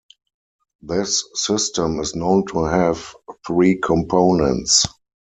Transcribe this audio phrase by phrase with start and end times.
[0.81, 3.15] This system is known to have
[3.45, 4.87] three components.